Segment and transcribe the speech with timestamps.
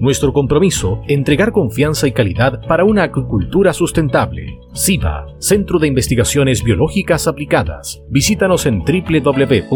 [0.00, 4.58] nuestro compromiso, entregar confianza y calidad para una acuicultura sustentable.
[4.72, 8.02] SIBA, Centro de Investigaciones Biológicas Aplicadas.
[8.08, 9.70] Visítanos en www.siba.cl.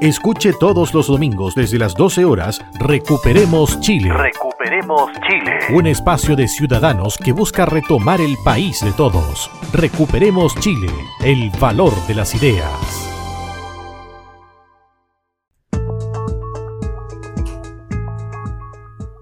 [0.00, 4.10] Escuche todos los domingos desde las 12 horas Recuperemos Chile.
[4.14, 5.58] Recuperemos Chile.
[5.74, 9.50] Un espacio de ciudadanos que busca retomar el país de todos.
[9.74, 10.88] Recuperemos Chile,
[11.22, 13.09] el valor de las ideas.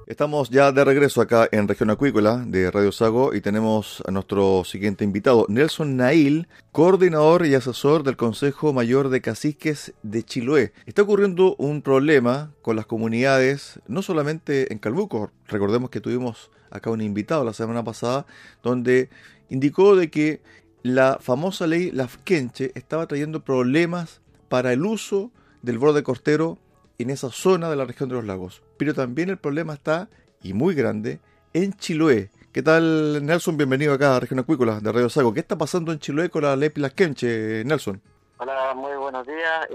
[0.09, 4.65] Estamos ya de regreso acá en Región Acuícola de Radio Sago y tenemos a nuestro
[4.65, 10.73] siguiente invitado, Nelson Nail, coordinador y asesor del Consejo Mayor de Caciques de Chiloé.
[10.87, 16.89] Está ocurriendo un problema con las comunidades, no solamente en Calbuco, recordemos que tuvimos acá
[16.89, 18.25] un invitado la semana pasada,
[18.63, 19.11] donde
[19.51, 20.41] indicó de que
[20.83, 26.57] la famosa ley Lafkenche estaba trayendo problemas para el uso del borde cortero
[26.97, 28.63] en esa zona de la región de los lagos.
[28.79, 30.09] Pero también el problema está,
[30.43, 31.19] y muy grande,
[31.53, 32.31] en Chiloé.
[32.53, 33.57] ¿Qué tal, Nelson?
[33.57, 35.35] Bienvenido acá a Región Acuícola de Radio Sago.
[35.35, 38.01] ¿Qué está pasando en Chiloé con la ley Plasquenche, Nelson?
[38.39, 39.67] Hola, muy buenos días.
[39.69, 39.75] Eh,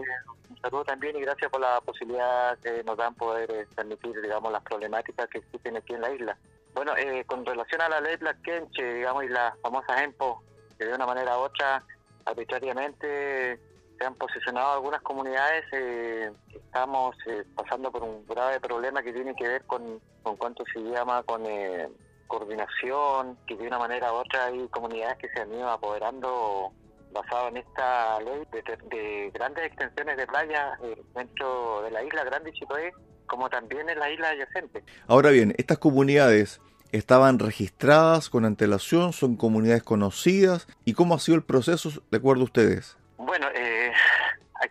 [0.49, 4.51] un saludo también y gracias por la posibilidad que nos dan poder eh, transmitir, digamos,
[4.53, 6.37] las problemáticas que existen aquí en la isla.
[6.73, 10.43] Bueno, eh, con relación a la ley Plasquenche, digamos, y las famosas EMPO,
[10.77, 11.83] que de una manera u otra
[12.25, 13.59] arbitrariamente
[14.03, 19.33] se han posicionado algunas comunidades, eh, estamos eh, pasando por un grave problema que tiene
[19.33, 21.87] que ver con, con cuánto se llama, con eh,
[22.27, 26.73] coordinación, que de una manera u otra hay comunidades que se han ido apoderando
[27.13, 30.77] basado en esta ley de, grandes extensiones de playa
[31.15, 32.91] dentro de la isla Grande Chiloé,
[33.25, 34.83] como también en la isla adyacente.
[35.07, 36.59] Ahora bien, estas comunidades
[36.91, 42.41] estaban registradas con antelación, son comunidades conocidas, ¿y cómo ha sido el proceso de acuerdo
[42.41, 42.97] a ustedes?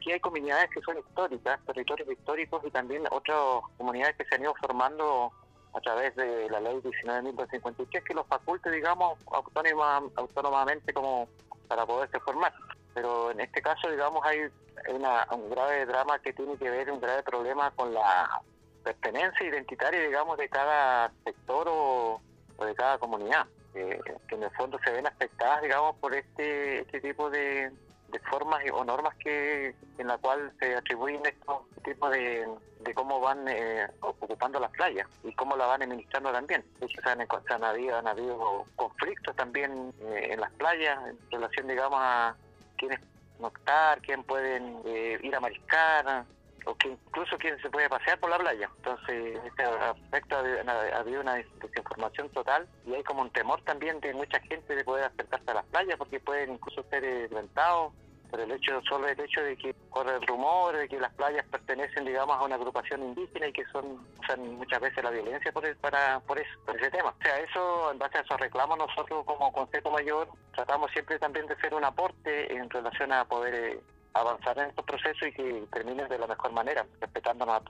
[0.02, 3.38] Eh, aquí hay comunidades que son históricas, territorios históricos y también otras
[3.78, 5.32] comunidades que se han ido formando
[5.74, 11.28] a través de la ley 19.253 que los faculte, digamos, autónoma, autónomamente como
[11.68, 12.52] para poderse formar.
[12.94, 14.40] Pero en este caso, digamos, hay
[14.88, 18.42] una, un grave drama que tiene que ver, un grave problema con la
[18.84, 22.20] pertenencia identitaria, digamos, de cada sector o,
[22.64, 27.30] de cada comunidad, que en el fondo se ven afectadas, digamos, por este, este tipo
[27.30, 27.72] de,
[28.12, 32.46] de formas o normas que en la cual se atribuyen estos tipos de,
[32.80, 36.62] de cómo van eh, ocupando las playas y cómo la van administrando también.
[36.78, 37.10] De hecho, se
[37.54, 42.36] han, habido, han habido conflictos también eh, en las playas en relación, digamos, a
[42.76, 43.00] quiénes
[43.40, 46.24] noctar, quién pueden eh, ir a mariscar,
[46.66, 48.70] o que incluso quién se puede pasear por la playa.
[48.76, 54.00] Entonces, en este aspecto ha, habido una desinformación total y hay como un temor también
[54.00, 57.92] de mucha gente de poder acercarse a las playas porque pueden incluso ser violentados
[58.32, 61.44] por el hecho solo el hecho de que corre el rumor de que las playas
[61.48, 65.76] pertenecen digamos a una agrupación indígena y que son usan muchas veces la violencia por
[65.76, 69.22] para por eso por ese tema o sea eso en base a esos reclamos nosotros
[69.26, 73.80] como Consejo Mayor tratamos siempre también de hacer un aporte en relación a poder eh,
[74.14, 77.62] avanzar en estos procesos y que terminen de la mejor manera, respetándonos,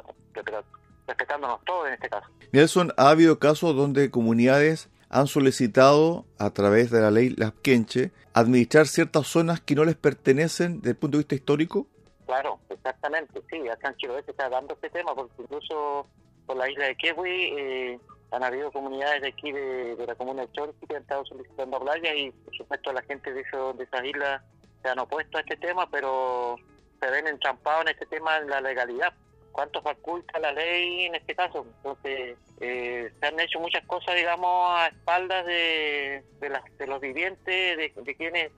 [1.07, 2.27] respetándonos todos en este caso.
[2.53, 8.13] Nelson, ¿ha habido casos donde comunidades han solicitado a través de la ley Las Quenche
[8.33, 11.87] administrar ciertas zonas que no les pertenecen desde el punto de vista histórico?
[12.27, 16.07] Claro, exactamente, sí, acá en Chiloé se está dando este tema, porque incluso
[16.47, 18.01] por la isla de Kiwi eh,
[18.31, 22.15] han habido comunidades de aquí de, la comuna de Chorchi que han estado solicitando playa
[22.15, 24.43] y por supuesto la gente de, eso, de esas islas
[24.83, 26.57] se han opuesto a este tema, pero
[27.01, 29.13] se ven entrampados en este tema en la legalidad.
[29.53, 31.67] ¿Cuánto faculta la ley en este caso?
[31.77, 38.15] Entonces, eh, se han hecho muchas cosas, digamos, a espaldas de, de, los vivientes, de,
[38.17, 38.51] quienes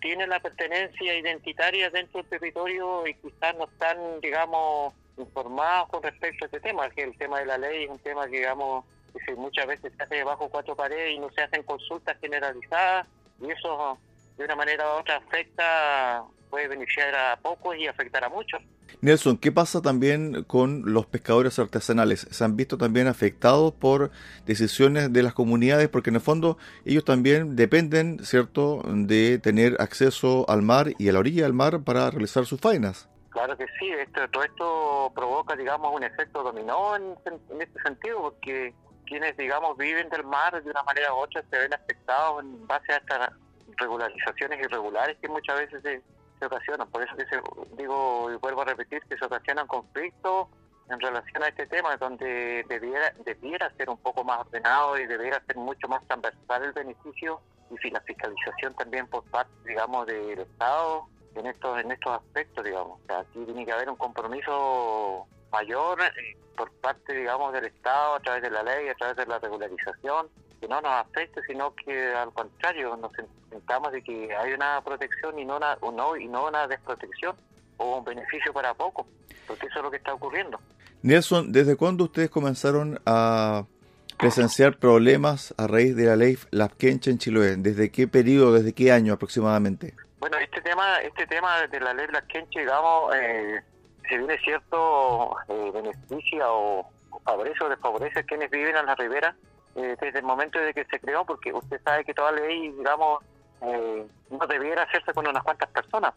[0.00, 6.44] tienen la pertenencia identitaria dentro del territorio y quizás no están, digamos, informados con respecto
[6.44, 8.84] a este tema, que el tema de la ley es un tema que, digamos,
[9.26, 13.06] que muchas veces se hace bajo cuatro paredes y no se hacen consultas generalizadas
[13.40, 13.98] y eso
[14.36, 18.62] de una manera u otra afecta, puede beneficiar a pocos y afectar a muchos.
[19.00, 22.26] Nelson, ¿qué pasa también con los pescadores artesanales?
[22.30, 24.10] ¿Se han visto también afectados por
[24.46, 25.88] decisiones de las comunidades?
[25.88, 31.12] Porque en el fondo ellos también dependen, ¿cierto?, de tener acceso al mar y a
[31.12, 33.08] la orilla del mar para realizar sus faenas.
[33.30, 37.16] Claro que sí, esto, todo esto provoca, digamos, un efecto dominó en,
[37.60, 38.74] este sentido, porque
[39.06, 42.92] quienes, digamos, viven del mar de una manera u otra se ven afectados en base
[42.92, 43.30] a estas
[43.76, 46.02] regularizaciones irregulares que muchas veces se,
[46.44, 46.90] ocasionan.
[46.90, 47.24] Por eso que
[47.76, 50.48] digo y vuelvo a repetir que se ocasionan conflictos
[50.88, 55.40] en relación a este tema, donde debiera, debiera ser un poco más ordenado y debiera
[55.46, 57.40] ser mucho más transversal el beneficio
[57.82, 63.00] y la fiscalización también por parte, digamos, del Estado en estos en estos aspectos, digamos.
[63.08, 68.42] aquí tiene que haber un compromiso mayor eh, por parte, digamos, del Estado a través
[68.42, 70.28] de la ley, a través de la regularización,
[70.68, 73.12] no nos afecte, sino que al contrario nos
[73.50, 77.36] sentamos de que hay una protección y no una, no, y no una desprotección
[77.76, 79.06] o un beneficio para poco,
[79.46, 80.58] porque eso es lo que está ocurriendo.
[81.02, 83.64] Nelson, ¿desde cuándo ustedes comenzaron a
[84.18, 87.56] presenciar problemas a raíz de la ley Lafkenche en Chiloé?
[87.56, 89.94] ¿Desde qué periodo, desde qué año aproximadamente?
[90.20, 93.60] Bueno, este tema, este tema de la ley Lafkenche, digamos, eh,
[94.08, 96.88] si viene cierto eh, beneficia o
[97.24, 99.34] favorece o desfavorece a quienes viven en la ribera
[99.74, 103.24] eh, desde el momento de que se creó, porque usted sabe que toda ley, digamos,
[103.62, 106.14] eh, no debiera hacerse con unas cuantas personas.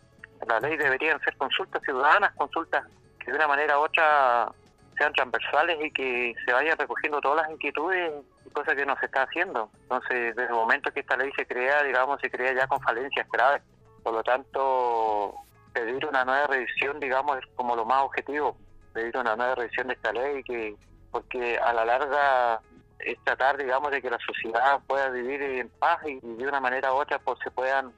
[0.47, 2.85] La ley deberían ser consultas ciudadanas, consultas
[3.19, 4.51] que de una manera u otra
[4.97, 8.11] sean transversales y que se vayan recogiendo todas las inquietudes
[8.45, 9.69] y cosas que no se está haciendo.
[9.83, 13.27] Entonces, desde el momento que esta ley se crea, digamos, se crea ya con falencias
[13.29, 13.61] graves.
[14.03, 15.35] Por lo tanto,
[15.73, 18.57] pedir una nueva revisión, digamos, es como lo más objetivo,
[18.93, 20.75] pedir una nueva revisión de esta ley, que
[21.11, 22.61] porque a la larga
[23.05, 26.91] es tratar, digamos, de que la sociedad pueda vivir en paz y, de una manera
[26.91, 27.93] u otra pues se puedan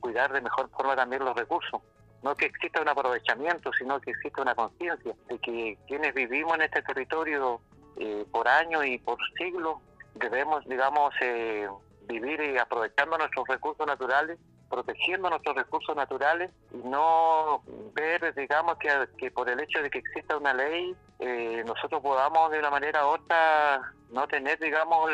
[0.00, 1.82] cuidar de mejor forma también los recursos.
[2.22, 6.62] No que exista un aprovechamiento, sino que exista una conciencia de que quienes vivimos en
[6.62, 7.60] este territorio
[7.98, 9.78] eh, por años y por siglos
[10.14, 11.68] debemos, digamos, eh,
[12.06, 17.62] vivir y aprovechando nuestros recursos naturales protegiendo nuestros recursos naturales y no
[17.92, 18.88] ver, digamos, que,
[19.18, 23.06] que por el hecho de que exista una ley, eh, nosotros podamos de una manera
[23.06, 25.10] u otra no tener, digamos,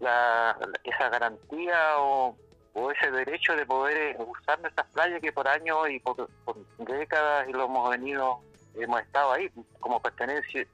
[0.00, 2.36] la, esa garantía o,
[2.92, 7.48] ese derecho de poder eh, usar nuestras playas que por años y por, por décadas
[7.48, 8.38] y lo hemos venido,
[8.76, 9.50] hemos estado ahí
[9.80, 10.64] como pertenencia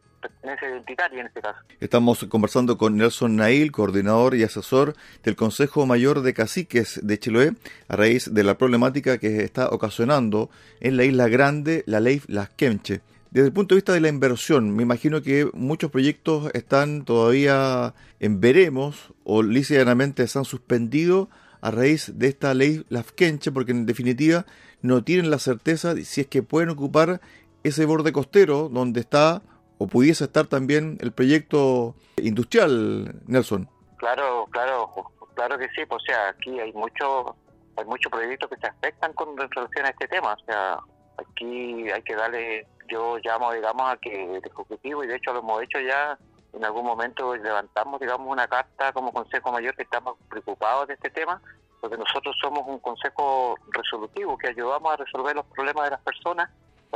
[0.43, 1.59] en este caso.
[1.81, 7.53] Estamos conversando con Nelson Nail, coordinador y asesor del Consejo Mayor de Caciques de Chiloé,
[7.89, 10.51] a raíz de la problemática que está ocasionando
[10.81, 13.01] en la isla grande la ley Las Quemche.
[13.31, 17.95] Desde el punto de vista de la inversión, me imagino que muchos proyectos están todavía
[18.21, 21.29] en veremos o lícitamente se han suspendido
[21.61, 24.47] a raíz de esta ley Las Quemche, porque en definitiva
[24.83, 27.21] no tienen la certeza si es que pueden ocupar
[27.65, 29.43] ese borde costero donde está
[29.79, 33.69] o pudiese estar también el proyecto industrial, Nelson.
[33.97, 34.91] Claro, claro,
[35.35, 35.85] claro que sí.
[35.89, 37.27] Pues, o sea, aquí hay muchos
[37.77, 40.35] hay muchos proyectos que se afectan con relación a este tema.
[40.35, 40.79] O sea,
[41.19, 45.41] aquí hay que darle, yo llamo, digamos, a que el Ejecutivo, y de hecho lo
[45.41, 46.19] hemos hecho ya,
[46.53, 51.11] en algún momento levantamos, digamos, una carta como Consejo Mayor que estamos preocupados de este
[51.11, 51.41] tema,
[51.81, 56.49] porque nosotros somos un consejo resolutivo que ayudamos a resolver los problemas de las personas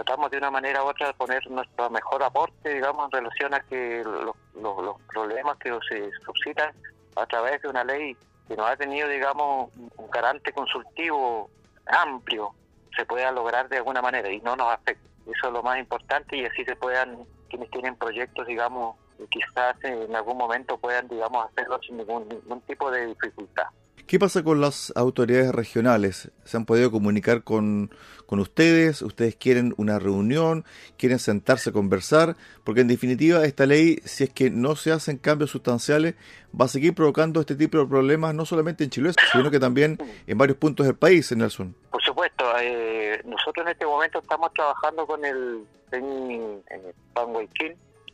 [0.04, 3.60] tratamos de una manera u otra de poner nuestro mejor aporte, digamos, en relación a
[3.60, 6.72] que los, los, problemas que se suscitan
[7.16, 11.50] a través de una ley que no ha tenido, digamos, un carácter consultivo
[11.86, 12.54] amplio,
[12.96, 15.02] se pueda lograr de alguna manera y no nos afecte.
[15.26, 18.96] Eso es lo más importante y así se puedan, quienes tienen proyectos, digamos,
[19.30, 23.66] quizás en algún momento puedan, digamos, hacerlo sin ningún, ningún tipo de dificultad.
[24.08, 26.32] ¿Qué pasa con las autoridades regionales?
[26.44, 27.90] ¿Se han podido comunicar con,
[28.24, 29.02] con, ustedes?
[29.02, 30.64] ¿Ustedes quieren una reunión?
[30.96, 32.34] ¿Quieren sentarse a conversar?
[32.64, 36.14] Porque en definitiva esta ley, si es que no se hacen cambios sustanciales,
[36.58, 39.98] va a seguir provocando este tipo de problemas no solamente en Chile, sino que también
[40.26, 41.76] en varios puntos del país, Nelson.
[41.90, 46.82] Por supuesto, eh, nosotros en este momento estamos trabajando con el en, en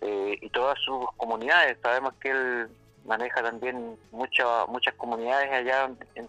[0.01, 1.79] eh, y todas sus comunidades.
[1.81, 2.69] Sabemos que el
[3.05, 6.27] maneja también muchas muchas comunidades allá en,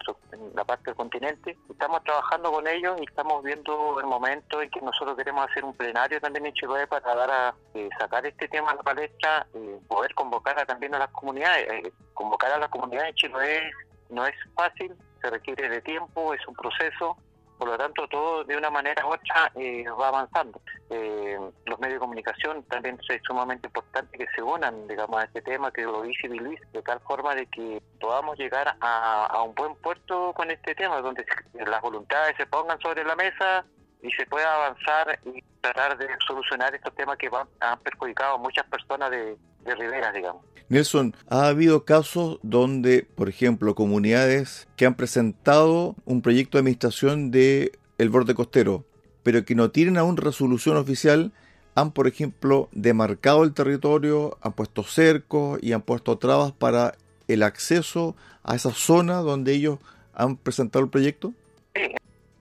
[0.54, 1.56] la parte del continente.
[1.70, 5.74] Estamos trabajando con ellos y estamos viendo el momento en que nosotros queremos hacer un
[5.74, 9.78] plenario también en Chiloé para dar a eh, sacar este tema a la palestra, eh,
[9.88, 11.68] poder convocar a, también a las comunidades.
[11.70, 13.70] Eh, convocar a las comunidades en Chiloé
[14.10, 17.16] no es fácil, se requiere de tiempo, es un proceso
[17.58, 20.60] por lo tanto todo de una manera u otra eh, va avanzando.
[20.90, 25.42] Eh, los medios de comunicación también es sumamente importante que se unan, digamos, a este
[25.42, 30.32] tema, que lo visibilice, de tal forma de que podamos llegar a, un buen puerto
[30.34, 33.64] con este tema, donde las voluntades se pongan sobre la mesa
[34.02, 38.66] y se pueda avanzar y tratar de solucionar estos temas que han perjudicado a muchas
[38.66, 39.36] personas de,
[39.66, 40.42] de Rivera, digamos.
[40.68, 47.30] Nelson, ha habido casos donde, por ejemplo, comunidades que han presentado un proyecto de administración
[47.30, 48.84] de el borde costero,
[49.22, 51.32] pero que no tienen aún resolución oficial,
[51.76, 56.94] han, por ejemplo, demarcado el territorio, han puesto cercos y han puesto trabas para
[57.28, 59.78] el acceso a esa zona donde ellos
[60.14, 61.32] han presentado el proyecto?
[61.74, 61.94] Sí,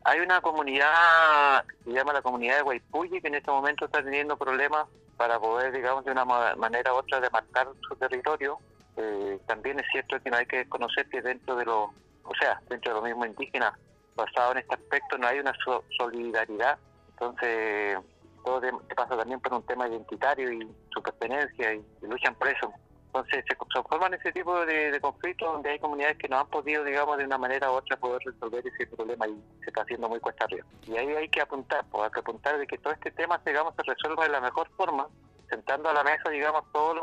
[0.03, 4.03] hay una comunidad que se llama la comunidad de Guaypuyi que en este momento está
[4.03, 8.59] teniendo problemas para poder, digamos, de una manera u otra demarcar su territorio.
[8.97, 11.89] Eh, también es cierto que no hay que conocer que dentro de los,
[12.23, 13.73] o sea, dentro de los mismos indígenas,
[14.15, 15.53] basado en este aspecto, no hay una
[15.97, 16.77] solidaridad.
[17.11, 17.97] Entonces,
[18.43, 18.61] todo
[18.95, 22.71] pasa también por un tema identitario y su pertenencia y, luchan por eso.
[23.15, 27.17] Entonces se, forman ese tipo de, conflictos donde hay comunidades que no han podido, digamos,
[27.17, 30.43] de una manera u otra poder resolver ese problema y se está haciendo muy cuesta
[30.43, 30.65] arriba.
[30.85, 33.73] Y ahí hay que apuntar, pues hay que apuntar de que todo este tema, digamos,
[33.75, 35.07] se resuelva de la mejor forma,
[35.49, 36.95] sentando a la mesa, digamos, todos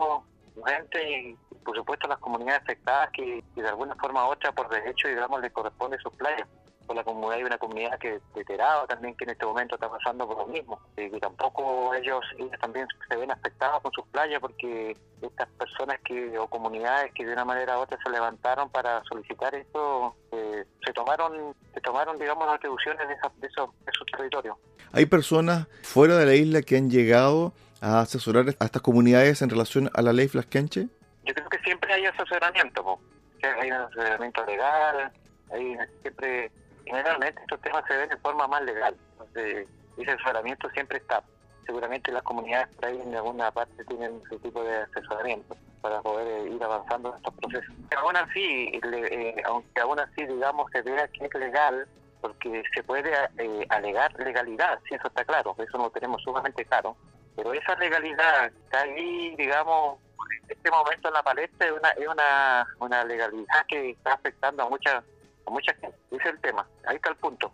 [0.55, 4.53] los entes y, por supuesto, las comunidades afectadas que, que de alguna forma u otra,
[4.53, 6.47] por derecho, digamos, les corresponde sus playas
[6.83, 10.27] por la comunidad hay una comunidad que veterada también que en este momento está pasando
[10.27, 10.81] por lo mismo.
[10.97, 12.25] Y que tampoco ellos,
[12.61, 17.33] también se ven afectados con sus playas porque estas personas que o comunidades que de
[17.33, 22.45] una manera u otra se levantaron para solicitar esto eh, se tomaron se tomaron digamos
[22.47, 24.57] las atribuciones de, de, esos, de esos territorios.
[24.93, 29.51] Hay personas fuera de la isla que han llegado a asesorar a estas comunidades en
[29.51, 30.89] relación a la ley Flasquenche.
[31.25, 32.99] Yo creo que siempre hay asesoramiento
[33.43, 35.13] hay un asesoramiento legal
[35.53, 36.51] hay siempre
[36.85, 38.97] generalmente estos temas se ven de forma más legal.
[39.13, 41.23] Entonces, ese asesoramiento siempre está.
[41.67, 46.27] Seguramente las comunidades por ahí en alguna parte tienen ese tipo de asesoramiento para poder
[46.27, 47.75] eh, ir avanzando en estos procesos.
[47.97, 51.87] Aún así, eh, aunque aún así, digamos, se vea que es legal,
[52.21, 56.97] porque se puede eh, alegar legalidad, si eso está claro, eso lo tenemos sumamente claro,
[57.37, 59.99] pero esa legalidad está ahí, digamos,
[60.45, 64.63] en este momento en la palestra es una, es una, una legalidad que está afectando
[64.63, 65.03] a muchas
[65.51, 65.97] mucha gente.
[66.11, 67.53] Ese es el tema, ahí está el punto.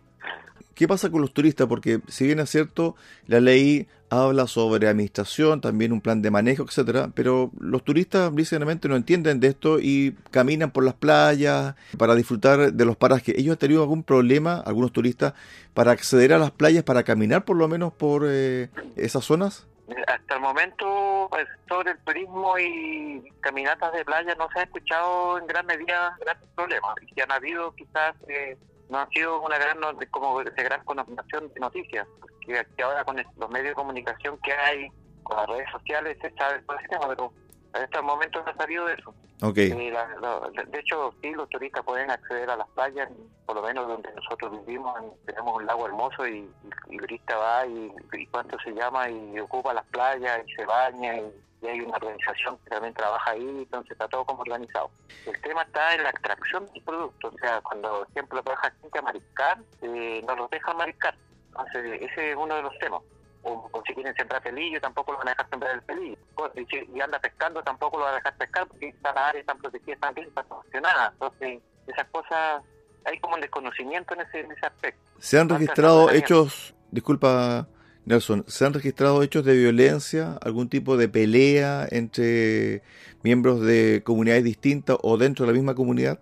[0.73, 1.67] ¿Qué pasa con los turistas?
[1.67, 2.95] Porque si bien es cierto,
[3.27, 8.87] la ley habla sobre administración, también un plan de manejo, etcétera, pero los turistas básicamente
[8.87, 13.35] no entienden de esto y caminan por las playas para disfrutar de los parajes.
[13.37, 15.33] ¿Ellos han tenido algún problema, algunos turistas,
[15.73, 19.67] para acceder a las playas, para caminar por lo menos por eh, esas zonas?
[20.07, 25.37] Hasta el momento, pues, sobre el turismo y caminatas de playa no se ha escuchado
[25.37, 26.95] en gran medida grandes problemas.
[27.01, 28.57] Y que han habido quizás, eh,
[28.89, 29.79] no han sido una gran,
[30.11, 32.07] como de gran connotación de noticias.
[32.41, 34.87] Que, ahora con los medios de comunicación que hay,
[35.23, 37.33] con las redes sociales, se sabe todo pero
[37.73, 39.13] en este momento no ha salido de eso.
[39.41, 39.69] Okay.
[39.69, 43.09] De hecho, sí, los turistas pueden acceder a las playas,
[43.45, 44.93] por lo menos donde nosotros vivimos,
[45.25, 46.49] tenemos un lago hermoso y,
[46.89, 51.17] el turista va y, y, cuánto se llama y ocupa las playas y se baña
[51.17, 51.31] y,
[51.67, 54.89] hay una organización que también trabaja ahí, entonces está todo como organizado.
[55.25, 58.99] El tema está en la extracción del producto, o sea, cuando, por ejemplo, baja gente
[58.99, 61.15] a mariscar, eh, no los dejan mariscar.
[61.47, 63.01] Entonces, ese es uno de los temas
[63.43, 66.17] o, si quieren sembrar pelillo, tampoco lo van a dejar sembrar el pelillo.
[66.55, 69.95] Y si anda pescando, tampoco lo van a dejar pescar porque estas áreas están protegidas,
[69.95, 71.13] están bien, están sancionadas.
[71.13, 72.63] Entonces, esas cosas,
[73.05, 75.01] hay como un desconocimiento en ese, en ese aspecto.
[75.19, 77.67] ¿Se han registrado hechos, disculpa
[78.05, 82.81] Nelson, ¿se han registrado hechos de violencia, algún tipo de pelea entre
[83.21, 86.19] miembros de comunidades distintas o dentro de la misma comunidad?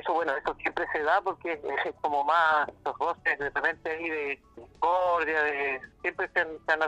[0.00, 4.08] Eso bueno, eso siempre se da porque es como más los roces de repente ahí
[4.08, 6.80] de discordia, de, siempre se han, se han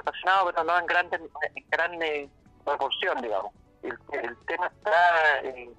[0.47, 1.16] pero no en grande,
[1.54, 2.31] en grande
[2.64, 3.52] proporción, digamos.
[3.83, 5.75] El, el tema está en,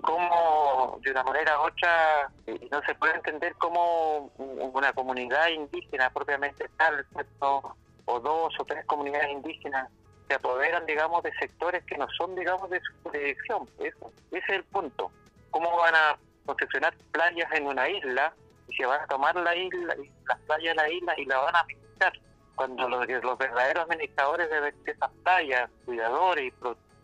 [0.00, 6.10] cómo, de una manera u otra, eh, no se puede entender cómo una comunidad indígena
[6.10, 7.06] propiamente tal,
[8.06, 9.88] o dos o tres comunidades indígenas
[10.26, 13.68] se apoderan, digamos, de sectores que no son, digamos, de su jurisdicción.
[13.78, 13.94] Ese
[14.32, 15.12] es el punto.
[15.50, 18.32] ¿Cómo van a concesionar playas en una isla
[18.68, 19.94] y se van a tomar la isla,
[20.28, 22.12] las playas de la isla y la van a administrar.
[22.54, 26.50] Cuando los, los verdaderos administradores de, esas playas, cuidadores y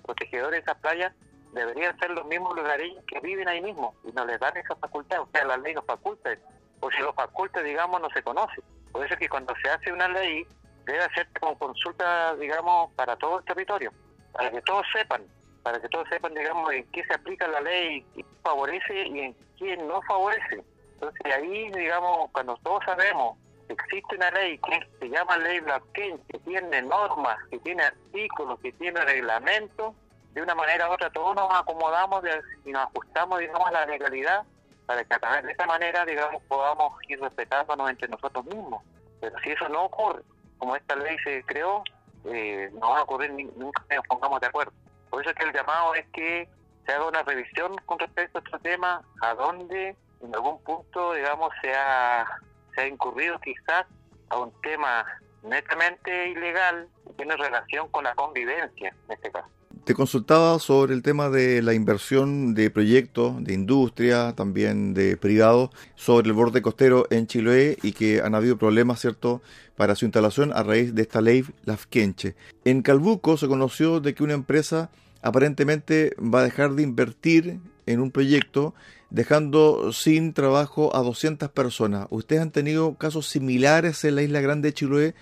[0.03, 1.13] protegedores de esas playas,
[1.53, 5.21] deberían ser los mismos lugareños que viven ahí mismo y no les dan esa facultad,
[5.21, 6.31] o sea, la ley los faculta,
[6.79, 8.63] o si los faculta, digamos, no se conoce.
[8.93, 10.47] Por eso es que cuando se hace una ley,
[10.85, 13.93] debe hacerse con consulta, digamos, para todo el territorio,
[14.33, 15.25] para que todos sepan
[15.63, 19.37] para que todos sepan, digamos, en qué se aplica la ley, quién favorece y en
[19.59, 20.65] quién no favorece.
[20.95, 23.37] Entonces ahí, digamos, cuando todos sabemos
[23.67, 28.59] que existe una ley que se llama ley blockchain, que tiene normas, que tiene artículos,
[28.61, 29.95] que tiene reglamentos,
[30.33, 32.23] de una manera u otra todos nos acomodamos
[32.65, 34.45] y nos ajustamos, digamos, a la legalidad
[34.87, 38.83] para que a través de esa manera, digamos, podamos ir respetándonos entre nosotros mismos.
[39.21, 40.23] Pero si eso no ocurre,
[40.59, 41.85] como esta ley se creó,
[42.25, 44.73] eh, no va a ocurrir nunca que nos pongamos de acuerdo.
[45.11, 46.49] Por eso es que el llamado es que
[46.87, 51.51] se haga una revisión con respecto a este tema, a donde en algún punto, digamos,
[51.61, 52.27] se ha,
[52.75, 53.87] se ha incurrido quizás
[54.29, 55.05] a un tema
[55.43, 59.49] netamente ilegal que tiene relación con la convivencia en este caso.
[59.85, 65.71] Te consultaba sobre el tema de la inversión de proyectos de industria, también de privados,
[65.97, 69.43] sobre el borde costero en Chiloé y que han habido problemas, ¿cierto?,
[69.77, 72.35] para su instalación a raíz de esta ley Lafkenche.
[72.65, 74.91] En Calbuco se conoció de que una empresa
[75.23, 78.75] aparentemente va a dejar de invertir en un proyecto
[79.09, 82.07] dejando sin trabajo a 200 personas.
[82.11, 85.15] ¿Ustedes han tenido casos similares en la isla grande de Chiloé?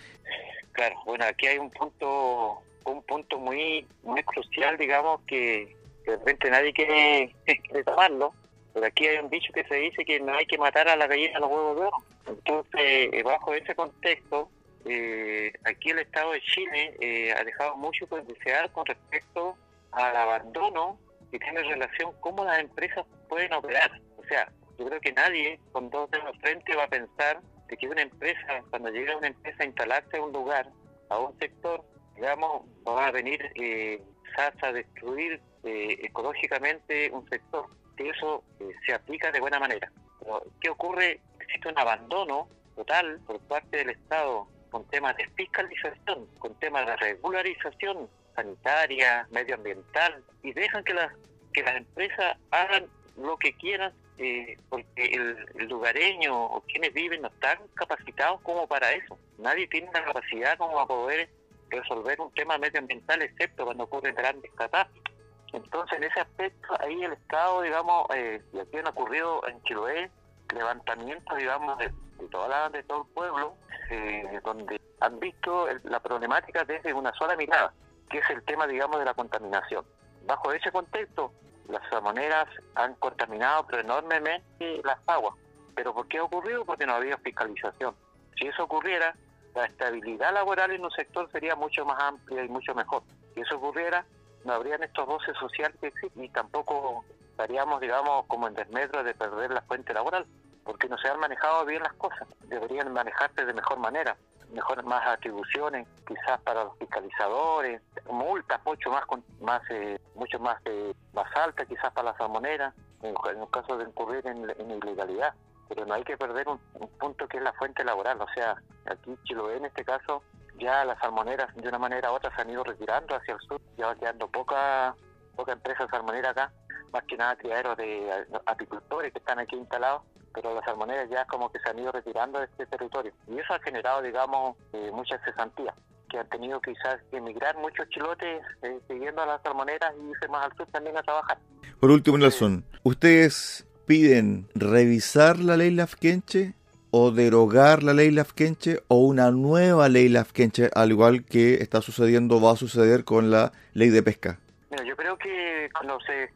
[0.73, 2.61] Claro, bueno, aquí hay un punto
[2.91, 8.33] un punto muy muy crucial, digamos, que, de repente nadie quiere, quiere tomarlo,
[8.73, 11.07] pero aquí hay un dicho que se dice que no hay que matar a la
[11.07, 11.97] gallina a los huevos de oro.
[12.27, 14.51] Entonces, eh, bajo ese contexto,
[14.85, 19.57] eh, aquí el Estado de Chile eh, ha dejado mucho que desear con respecto
[19.93, 20.99] al abandono
[21.31, 24.01] que tiene relación cómo las empresas pueden operar.
[24.17, 27.89] O sea, yo creo que nadie con dos dedos frente va a pensar de que
[27.89, 30.69] una empresa, cuando llega una empresa a instalarse a un lugar,
[31.11, 31.85] a un sector,
[32.19, 34.03] digamos, va a venir eh,
[34.37, 39.91] a destruir eh, ecológicamente un sector, que eso eh, se aplica de buena manera.
[40.21, 41.21] Pero, ¿qué ocurre?
[41.41, 46.97] Existe un abandono total por parte del Estado con temas de fiscalización, con temas de
[46.97, 51.13] regularización sanitaria, medioambiental, y dejan que las,
[51.53, 57.23] que las empresas hagan lo que quieran, eh, porque el, el, lugareño o quienes viven
[57.23, 59.19] no están capacitados como para eso.
[59.39, 61.29] Nadie tiene la capacidad como para poder
[61.71, 65.15] resolver un tema medioambiental, excepto cuando ocurren grandes catástrofes.
[65.53, 70.11] Entonces, en ese aspecto, ahí el Estado, digamos, eh, y aquí han ocurrido en Chiloé
[70.55, 71.93] levantamientos, digamos, de,
[72.31, 73.55] toda la, de todo el pueblo,
[73.91, 77.73] eh, donde han visto la problemática desde una sola mirada,
[78.11, 79.85] que es el tema, digamos, de la contaminación.
[80.27, 81.33] Bajo ese contexto,
[81.69, 85.35] las salmoneras han contaminado pero enormemente las aguas.
[85.75, 86.65] ¿Pero por qué ha ocurrido?
[86.65, 87.95] Porque no había fiscalización.
[88.37, 89.15] Si eso ocurriera,
[89.59, 93.03] la estabilidad laboral en un sector sería mucho más amplia y mucho mejor.
[93.35, 94.05] Si eso ocurriera,
[94.45, 99.15] no habrían estos voces sociales que existen y tampoco estaríamos, digamos, como en desmedro de
[99.15, 100.27] perder la fuente laboral,
[100.65, 102.29] porque no se han manejado bien las cosas.
[102.47, 104.17] Deberían manejarse de mejor manera,
[104.53, 109.05] mejor más atribuciones, quizás para los fiscalizadores, multas mucho más,
[109.41, 113.77] más eh, mucho más eh, más altas, quizás para las salmoneras, en, en el caso
[113.77, 115.35] de incurrir en, en ilegalidad
[115.69, 116.59] pero no hay que perder un,
[116.99, 118.21] punto que es la fuente laboral.
[118.21, 118.57] O sea,
[118.91, 120.23] aquí Chiloé en este caso,
[120.59, 123.61] ya las salmoneras de una manera u otra se han ido retirando hacia el sur,
[123.77, 124.95] ya va quedando poca,
[125.37, 126.53] poca empresa salmonera acá,
[126.93, 130.03] más que nada criaderos de apicultores que están aquí instalados,
[130.35, 133.13] pero las salmoneras ya como que se han ido retirando de este territorio.
[133.27, 135.75] Y eso ha generado, digamos, eh, mucha cesantía
[136.09, 140.29] que han tenido quizás que emigrar muchos chilotes eh, siguiendo a las salmoneras y irse
[140.29, 141.39] más al sur también a trabajar.
[141.81, 146.55] Por último, Nelson, ¿ustedes piden revisar la ley Lafkenche
[146.91, 152.41] o derogar la ley Lafkenche o una nueva ley Lafkenche, al igual que está sucediendo,
[152.41, 154.39] va a suceder con la ley de pesca?
[154.71, 156.31] Mira, yo creo que cuando se,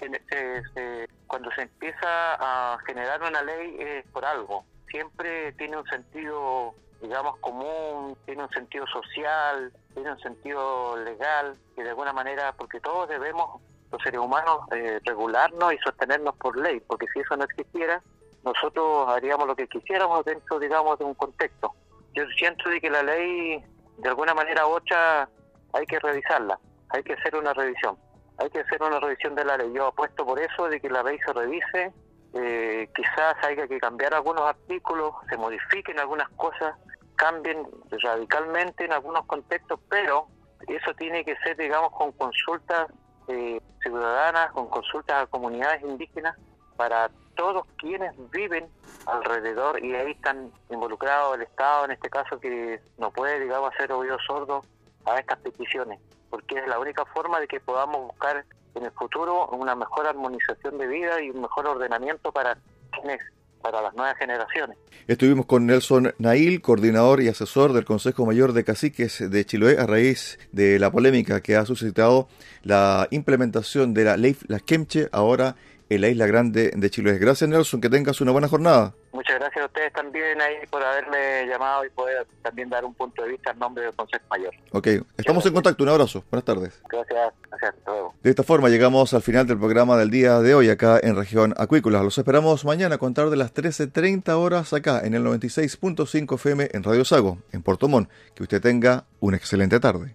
[1.26, 4.64] cuando se empieza a generar una ley es por algo.
[4.90, 11.82] Siempre tiene un sentido, digamos, común, tiene un sentido social, tiene un sentido legal, que
[11.82, 13.60] de alguna manera, porque todos debemos
[13.90, 18.02] los seres humanos eh, regularnos y sostenernos por ley, porque si eso no existiera,
[18.44, 21.72] nosotros haríamos lo que quisiéramos dentro, digamos, de un contexto.
[22.14, 23.64] Yo siento de que la ley,
[23.98, 25.28] de alguna manera u otra,
[25.72, 26.58] hay que revisarla,
[26.90, 27.96] hay que hacer una revisión,
[28.38, 29.72] hay que hacer una revisión de la ley.
[29.72, 31.92] Yo apuesto por eso, de que la ley se revise,
[32.34, 36.76] eh, quizás haya que cambiar algunos artículos, se modifiquen algunas cosas,
[37.16, 40.26] cambien radicalmente en algunos contextos, pero
[40.66, 42.88] eso tiene que ser, digamos, con consultas
[43.28, 46.36] eh, ciudadanas, con consultas a comunidades indígenas
[46.76, 48.66] para todos quienes viven
[49.06, 53.92] alrededor y ahí están involucrados el Estado en este caso que no puede, digamos, hacer
[53.92, 54.64] oído sordo
[55.04, 59.48] a estas peticiones, porque es la única forma de que podamos buscar en el futuro
[59.48, 62.56] una mejor armonización de vida y un mejor ordenamiento para
[62.90, 63.20] quienes
[63.62, 64.76] para las nuevas generaciones.
[65.06, 69.86] Estuvimos con Nelson Nail, coordinador y asesor del Consejo Mayor de Caciques de Chiloé, a
[69.86, 72.28] raíz de la polémica que ha suscitado
[72.62, 75.56] la implementación de la ley Las Quemche, ahora
[75.94, 77.18] en la Isla Grande de Chiloé.
[77.18, 78.94] Gracias Nelson, que tengas una buena jornada.
[79.12, 83.22] Muchas gracias a ustedes también ahí por haberme llamado y poder también dar un punto
[83.22, 84.54] de vista en nombre del Consejo Mayor.
[84.72, 85.82] Ok, estamos en contacto.
[85.82, 86.24] Un abrazo.
[86.30, 86.80] Buenas tardes.
[86.88, 87.74] Gracias, gracias.
[87.74, 88.14] Hasta luego.
[88.22, 91.54] De esta forma llegamos al final del programa del día de hoy acá en región
[91.58, 92.02] acuícola.
[92.02, 96.82] Los esperamos mañana a contar de las 13.30 horas acá en el 96.5 FM en
[96.82, 98.08] Radio Sago, en Puerto Montt.
[98.34, 100.14] Que usted tenga una excelente tarde.